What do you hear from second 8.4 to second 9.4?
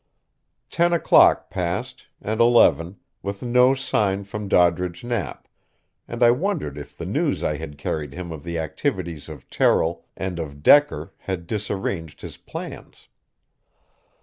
the activities